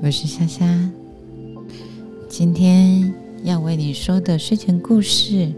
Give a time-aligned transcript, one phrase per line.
[0.00, 0.64] 我是夏夏。
[2.28, 3.12] 今天
[3.42, 5.52] 要为你说的睡前故事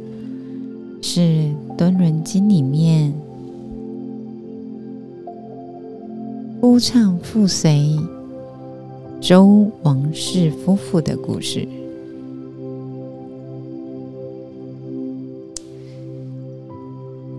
[1.02, 1.20] 是
[1.76, 3.12] 《敦伦经》里面
[6.58, 7.98] 夫唱妇随
[9.20, 11.68] 周王室夫妇的故事。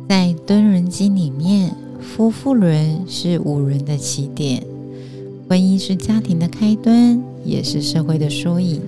[0.08, 4.64] 在《敦伦经》里面，夫妇伦是五伦的起点。
[5.52, 8.82] 婚姻是家庭的开端，也是社会的缩影。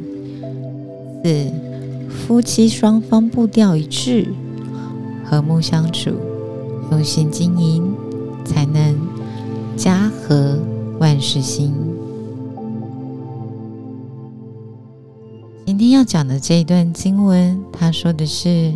[1.21, 1.51] 四，
[2.09, 4.29] 夫妻双方步调一致，
[5.25, 6.11] 和睦相处，
[6.89, 7.93] 用心经营，
[8.45, 8.95] 才能
[9.75, 10.57] 家和
[11.01, 11.73] 万事兴。
[15.65, 18.73] 今天要讲的这一段经文，他说的是：“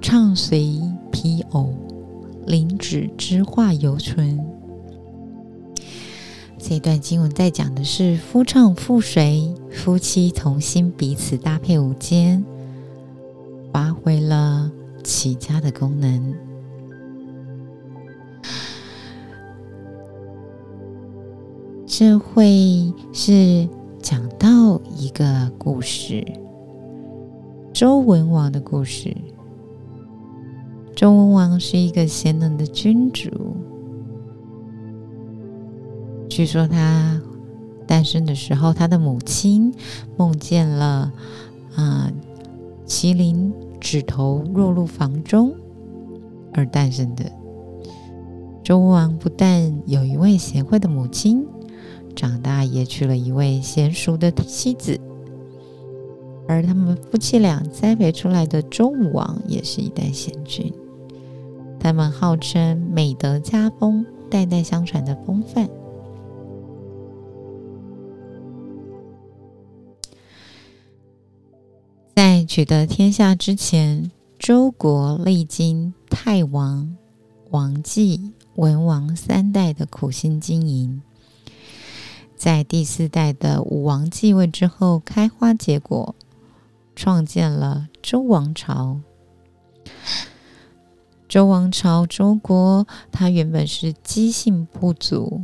[0.00, 1.74] 畅随皮偶，
[2.46, 4.40] 灵指之化犹存。”
[6.70, 12.44] 这段经文在讲的是夫唱妇随，夫妻同心，彼此搭配无间，
[13.72, 14.70] 发挥了
[15.02, 16.32] 起家的功能。
[21.84, 23.68] 这会是
[24.00, 26.24] 讲到一个故事——
[27.74, 29.12] 周文王的故事。
[30.94, 33.28] 周文王是一个贤能的君主。
[36.30, 37.20] 据说他
[37.88, 39.74] 诞生的时候，他的母亲
[40.16, 41.12] 梦见了
[41.74, 42.10] 啊
[42.86, 45.52] 麒麟指头落入房中
[46.54, 47.24] 而诞生的。
[48.62, 51.44] 周武王不但有一位贤惠的母亲，
[52.14, 54.98] 长大也娶了一位娴熟的妻子，
[56.46, 60.72] 而他们夫妻俩栽培出来的周武王也是一代贤君。
[61.80, 65.68] 他们号称美德家风，代代相传的风范。
[72.22, 76.94] 在取得天下之前，周国历经太王、
[77.48, 81.00] 王继、文王三代的苦心经营，
[82.36, 86.14] 在第四代的武王继位之后，开花结果，
[86.94, 89.00] 创建了周王朝。
[91.26, 95.40] 周王朝，周国，它原本是姬姓部族，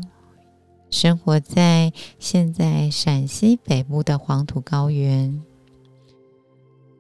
[0.91, 5.41] 生活在现在陕西北部的黄土高原。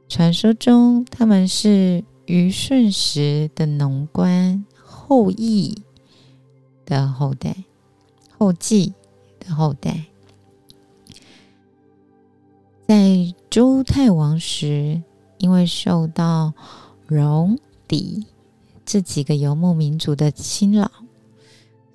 [0.08, 5.82] 传说中，他们是虞舜时的农官后羿
[6.84, 7.64] 的后代，
[8.38, 8.92] 后稷
[9.40, 10.04] 的后代。
[12.86, 15.02] 在周太王时，
[15.38, 16.54] 因为受到
[17.08, 18.24] 戎狄
[18.84, 20.90] 这几个游牧民族的侵扰，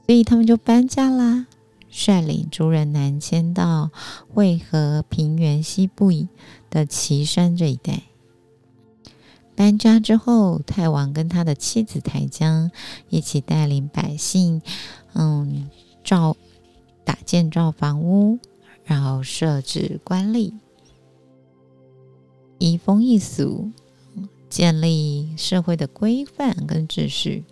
[0.06, 1.48] 所以他们就搬家啦，
[1.92, 3.92] 率领族人南迁到
[4.34, 6.10] 渭河平原西部
[6.70, 8.04] 的岐山这一带。
[9.54, 12.72] 搬家之后，太王跟他的妻子台江
[13.10, 14.62] 一起带领百姓，
[15.14, 15.70] 嗯，
[16.04, 16.36] 造
[17.04, 18.40] 打建造房屋，
[18.84, 20.54] 然后设置官吏，
[22.58, 23.70] 移风易俗，
[24.50, 27.44] 建立社会的规范跟秩序。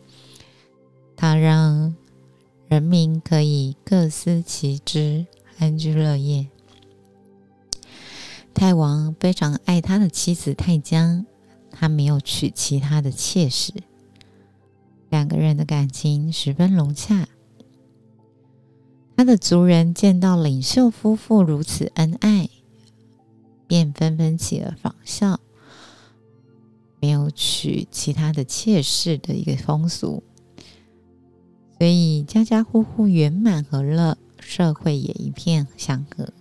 [1.16, 1.94] 他让
[2.70, 5.26] 人民可以各司其职，
[5.58, 6.48] 安居乐业。
[8.54, 11.26] 太王非常爱他的妻子太姜。
[11.72, 13.74] 他没有娶其他的妾室，
[15.10, 17.28] 两个人的感情十分融洽。
[19.16, 22.50] 他的族人见到领袖夫妇如此恩爱，
[23.66, 25.40] 便纷纷起而仿效，
[27.00, 30.24] 没有娶其他的妾室的一个风俗，
[31.80, 36.32] 所以家家户户圆满和乐，社会也一片祥和。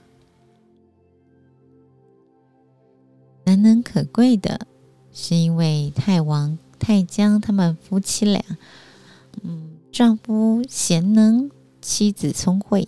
[3.44, 4.66] 难能可贵的。
[5.10, 8.40] 是因为太王、太姜他们夫妻俩，
[9.42, 11.50] 嗯，丈夫贤能，
[11.80, 12.86] 妻子聪慧，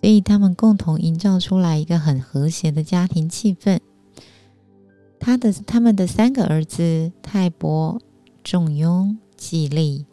[0.00, 3.80] 所以他们共同营造出来一个很和谐的家庭气氛。
[5.20, 8.00] 他的他们的三个儿子泰伯、
[8.42, 10.06] 仲雍、季历，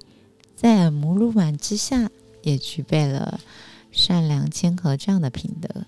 [0.63, 2.09] 在母乳碗之下，
[2.41, 3.41] 也具备了
[3.91, 5.85] 善良、谦和这样的品德。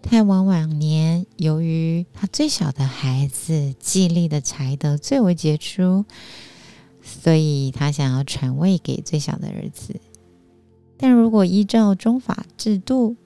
[0.00, 6.04] 太王晚年，由于他最小的孩子季历的才德最为杰出，
[7.02, 9.96] 所以他想要传位给最小的儿子。
[10.96, 13.16] 但如果依照中法制度，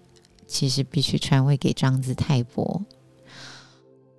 [0.46, 2.82] 其实必须传位给长子泰伯。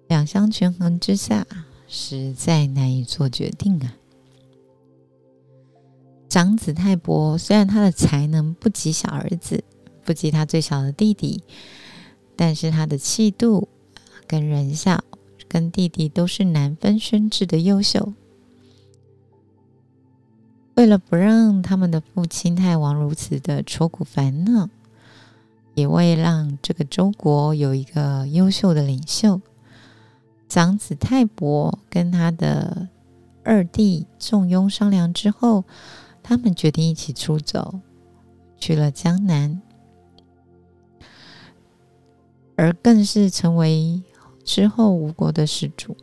[0.07, 1.47] 两相权衡之下，
[1.87, 3.95] 实在难以做决定啊。
[6.29, 9.63] 长子泰伯虽然他的才能不及小儿子，
[10.05, 11.41] 不及他最小的弟弟，
[12.35, 13.67] 但是他的气度
[14.27, 15.03] 跟人孝
[15.47, 18.13] 跟弟弟都是难分轩轾的优秀。
[20.75, 24.69] 为了不让他们的父亲太王如此的愁苦烦恼，
[25.73, 29.41] 也为让这个周国有一个优秀的领袖，
[30.47, 32.87] 长子泰伯跟他的
[33.43, 35.63] 二弟仲雍商量之后。
[36.21, 37.80] 他们决定一起出走，
[38.57, 39.62] 去了江南，
[42.56, 44.04] 而更是成为
[44.44, 45.98] 之后吴国的始祖。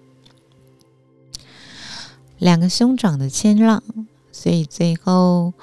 [2.38, 3.82] 两个兄长的谦让，
[4.30, 5.54] 所以最后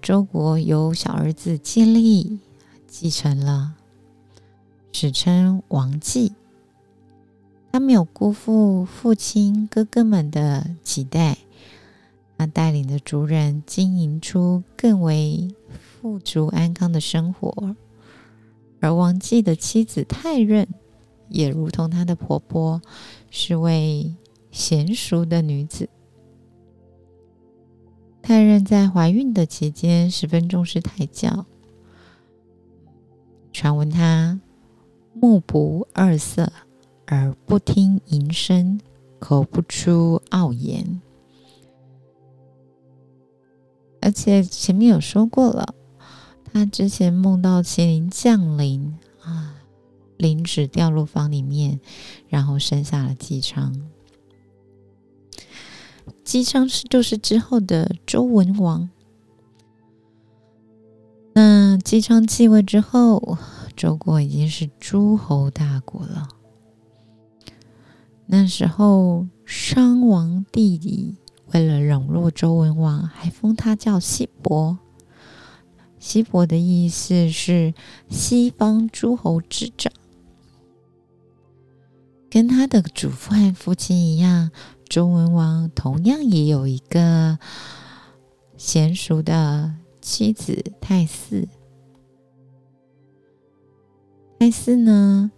[0.00, 2.38] 周国由小儿子季历
[2.86, 3.74] 继承了，
[4.92, 6.32] 史称王季。
[7.72, 11.38] 他没有辜负父亲哥哥们的期待。
[12.42, 17.76] 他带领着族人经营出更为富足安康的生活，
[18.80, 20.66] 而王继的妻子泰任
[21.28, 22.82] 也如同她的婆婆，
[23.30, 24.12] 是位
[24.52, 25.88] 娴熟的女子。
[28.20, 31.46] 泰任在怀孕的期间十分重视胎教，
[33.52, 34.40] 传闻她
[35.14, 36.52] 目不二色，
[37.06, 38.80] 而不听淫声，
[39.20, 41.00] 口不出傲言。
[44.02, 45.74] 而且前面有说过了，
[46.52, 49.54] 他之前梦到麒麟降临啊，
[50.16, 51.80] 灵子掉入房里面，
[52.28, 53.72] 然后生下了姬昌。
[56.24, 58.90] 姬昌是就是之后的周文王。
[61.34, 63.38] 那姬昌继位之后，
[63.76, 66.28] 周国已经是诸侯大国了。
[68.26, 71.16] 那时候商王弟弟。
[71.52, 74.78] 为了笼络周文王，还封他叫西伯。
[75.98, 77.74] 西伯的意思是
[78.08, 79.92] 西方诸侯之长。
[82.30, 84.50] 跟他的祖父和父亲一样，
[84.88, 87.38] 周文王同样也有一个
[88.56, 91.48] 娴熟的妻子太姒。
[94.40, 95.30] 太姒呢，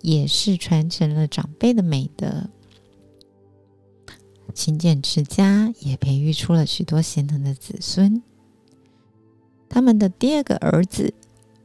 [0.00, 2.48] 也是传承了长辈的美德。
[4.56, 8.22] 勤俭持家，也培育出了许多贤能的子孙。
[9.68, 11.12] 他们的第二个儿子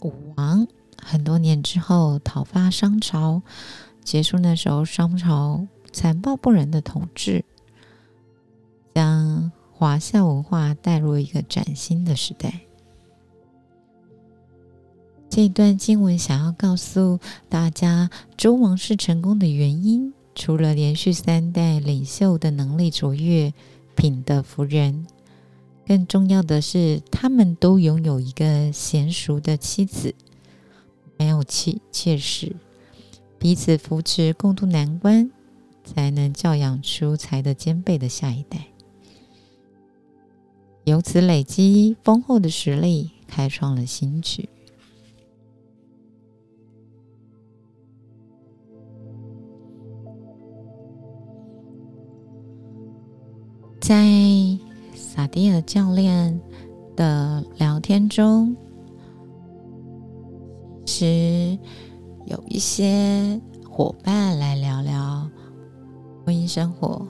[0.01, 0.67] 武王，
[1.01, 3.41] 很多年之后讨伐商朝，
[4.03, 7.45] 结束那时候商朝残暴不仁的统治，
[8.93, 12.59] 将华夏文化带入一个崭新的时代。
[15.29, 20.13] 这一段经文想要告诉大家，周王室成功的原因。
[20.33, 23.53] 除了连续三代领袖的能力卓越、
[23.95, 25.05] 品德服人，
[25.85, 30.15] 更重要的是，他们都拥有一个娴熟的妻子，
[31.17, 32.55] 没有妻妾室，
[33.37, 35.29] 彼此扶持，共度难关，
[35.83, 38.67] 才能教养出才德兼备的下一代。
[40.85, 44.49] 由此累积丰厚的实力，开创了新局。
[53.91, 54.07] 在
[54.95, 56.39] 萨迪尔教练
[56.95, 58.55] 的聊天中，
[60.85, 61.59] 其实
[62.25, 65.29] 有一些伙伴来聊聊
[66.25, 67.05] 婚姻生活，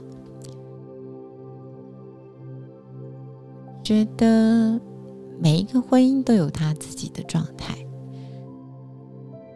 [3.83, 4.81] 觉得
[5.39, 7.77] 每一个婚姻都有他自己的状态，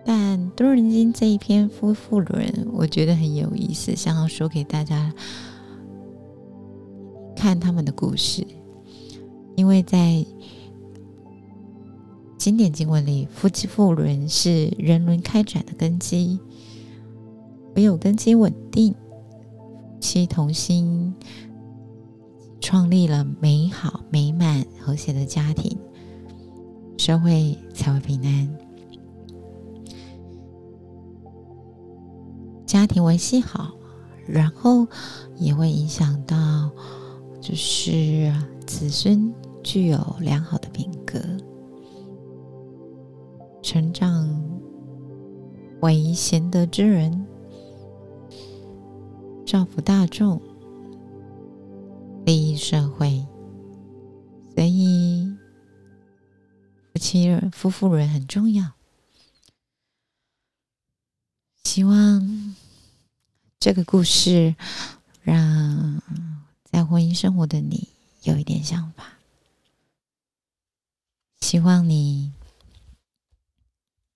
[0.05, 5.12] 但多人经这一篇夫妇论，我觉得很有意思，想要说给大家。
[7.46, 8.44] 看他们的故事，
[9.56, 10.25] 因为在
[12.40, 16.40] 经典经文里，夫妻妇伦是人伦开展的根基。
[17.75, 18.98] 唯有根基稳定，夫
[20.00, 21.14] 妻同心，
[22.60, 25.78] 创立了美好、美满、和谐的家庭，
[26.98, 28.58] 社会才会平安，
[32.66, 33.75] 家庭维系好，
[34.25, 34.88] 然后
[35.38, 36.72] 也会影响到。
[37.48, 38.34] 就是
[38.66, 39.32] 子孙
[39.64, 41.20] 具有良好的品格，
[43.62, 44.28] 成长
[45.82, 47.24] 为贤德之人，
[49.46, 50.42] 造福大众，
[52.25, 53.24] 利益社会。
[54.56, 55.32] 所以，
[56.94, 58.72] 夫妻、夫妇人很重要。
[61.64, 62.56] 希望
[63.60, 64.56] 这个故事
[65.22, 66.02] 让。
[66.86, 67.89] 婚姻生活的你
[68.24, 69.13] 有一点想法。
[71.42, 72.32] 希望你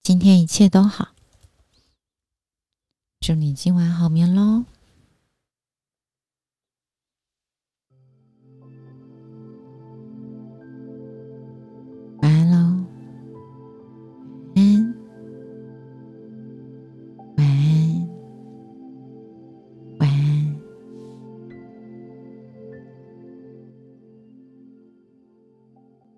[0.02, 1.10] 今天一切都好。
[3.20, 4.66] 祝你今晚好眠喽